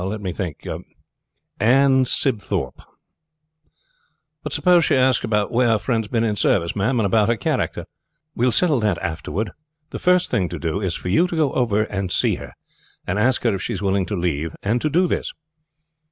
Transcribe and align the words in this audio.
"Let 0.03 0.19
me 0.19 0.33
think. 0.33 0.67
Ann 1.59 2.05
Sibthorpe." 2.05 2.81
"But 4.41 4.51
suppose 4.51 4.83
she 4.83 4.95
asks 4.95 5.23
about 5.23 5.51
where 5.51 5.67
her 5.67 5.77
friend 5.77 6.03
has 6.03 6.09
been 6.09 6.23
in 6.23 6.35
service, 6.35 6.75
ma'am, 6.75 6.99
and 6.99 7.05
about 7.05 7.29
her 7.29 7.35
character?" 7.37 7.85
"We 8.33 8.45
will 8.47 8.51
settle 8.51 8.79
that 8.79 8.97
afterward. 8.99 9.51
The 9.91 9.99
first 9.99 10.31
thing 10.31 10.49
to 10.49 10.57
do 10.57 10.81
is 10.81 10.95
for 10.95 11.09
you 11.09 11.27
to 11.27 11.35
go 11.35 11.53
over 11.53 11.83
and 11.83 12.11
see 12.11 12.33
her, 12.37 12.53
and 13.05 13.19
ask 13.19 13.43
her 13.43 13.53
if 13.53 13.61
she 13.61 13.73
is 13.73 13.83
willing 13.83 14.07
to 14.07 14.15
leave 14.15 14.55
and 14.63 14.79
do 14.81 15.05
this." 15.05 15.33